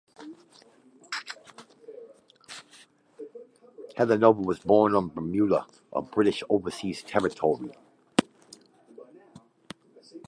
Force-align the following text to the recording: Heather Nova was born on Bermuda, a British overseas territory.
Heather 3.97 4.17
Nova 4.17 4.41
was 4.41 4.57
born 4.57 4.95
on 4.95 5.09
Bermuda, 5.09 5.67
a 5.93 6.01
British 6.01 6.41
overseas 6.49 7.03
territory. 7.03 7.69